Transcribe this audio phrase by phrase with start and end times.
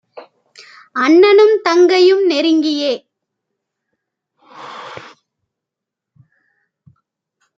[0.95, 2.93] அண்ண னும்தங் கையும் நெருங்கியே